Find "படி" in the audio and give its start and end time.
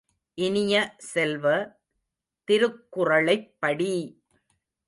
3.59-3.93